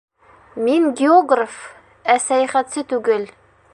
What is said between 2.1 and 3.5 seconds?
ә сәйәхәтсе түгел.